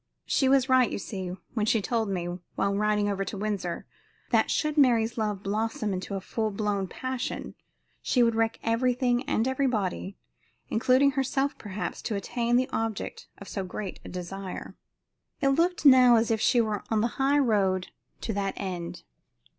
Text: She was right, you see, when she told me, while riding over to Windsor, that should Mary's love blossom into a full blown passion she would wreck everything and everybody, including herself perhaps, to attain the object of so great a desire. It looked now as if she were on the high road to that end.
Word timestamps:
She 0.25 0.49
was 0.49 0.67
right, 0.67 0.89
you 0.89 0.97
see, 0.97 1.29
when 1.53 1.67
she 1.67 1.79
told 1.79 2.09
me, 2.09 2.27
while 2.55 2.73
riding 2.73 3.07
over 3.07 3.23
to 3.23 3.37
Windsor, 3.37 3.85
that 4.31 4.49
should 4.49 4.75
Mary's 4.75 5.15
love 5.15 5.43
blossom 5.43 5.93
into 5.93 6.15
a 6.15 6.19
full 6.21 6.49
blown 6.49 6.87
passion 6.87 7.53
she 8.01 8.23
would 8.23 8.33
wreck 8.33 8.57
everything 8.63 9.21
and 9.25 9.47
everybody, 9.47 10.17
including 10.69 11.11
herself 11.11 11.55
perhaps, 11.59 12.01
to 12.01 12.15
attain 12.15 12.55
the 12.55 12.67
object 12.73 13.27
of 13.37 13.47
so 13.47 13.63
great 13.63 13.99
a 14.03 14.09
desire. 14.09 14.75
It 15.39 15.49
looked 15.49 15.85
now 15.85 16.15
as 16.15 16.31
if 16.31 16.41
she 16.41 16.59
were 16.59 16.81
on 16.89 17.01
the 17.01 17.21
high 17.21 17.37
road 17.37 17.89
to 18.21 18.33
that 18.33 18.55
end. 18.57 19.03